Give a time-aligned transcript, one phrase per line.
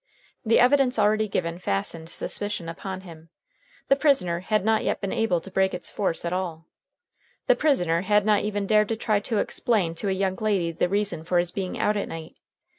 [0.43, 3.29] The evidence already given fastened suspicion upon him.
[3.87, 6.65] The prisoner had not yet been able to break its force at all.
[7.45, 10.89] The prisoner had not even dared to try to explain to a young lady the
[10.89, 12.37] reason for his being out at night.